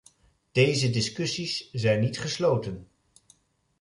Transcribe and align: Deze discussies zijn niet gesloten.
Deze 0.51 0.89
discussies 0.89 1.69
zijn 1.71 1.99
niet 1.99 2.19
gesloten. 2.19 2.87